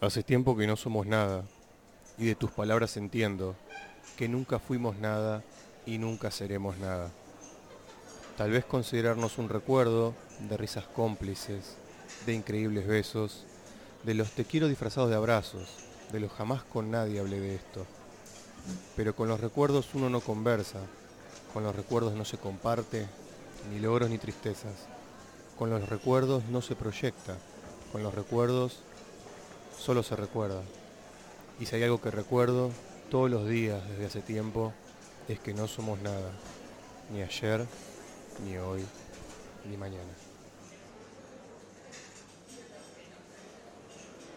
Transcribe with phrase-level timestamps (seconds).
[0.00, 1.42] Hace tiempo que no somos nada,
[2.18, 3.56] y de tus palabras entiendo
[4.16, 5.42] que nunca fuimos nada
[5.86, 7.10] y nunca seremos nada.
[8.36, 10.14] Tal vez considerarnos un recuerdo
[10.48, 11.74] de risas cómplices,
[12.26, 13.44] de increíbles besos,
[14.04, 15.68] de los te quiero disfrazados de abrazos,
[16.12, 17.84] de los jamás con nadie hablé de esto.
[18.94, 20.78] Pero con los recuerdos uno no conversa,
[21.52, 23.08] con los recuerdos no se comparte,
[23.68, 24.86] ni logros ni tristezas.
[25.58, 27.36] Con los recuerdos no se proyecta,
[27.90, 28.84] con los recuerdos
[29.78, 30.62] solo se recuerda.
[31.60, 32.70] Y si hay algo que recuerdo
[33.10, 34.72] todos los días desde hace tiempo,
[35.28, 36.30] es que no somos nada,
[37.12, 37.66] ni ayer,
[38.44, 38.84] ni hoy,
[39.68, 40.12] ni mañana.